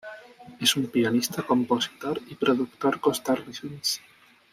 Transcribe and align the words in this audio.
Es 0.59 0.75
un 0.77 0.87
pianista, 0.87 1.43
compositor 1.43 2.19
y 2.27 2.33
productor 2.33 2.99
costarricense. 2.99 4.01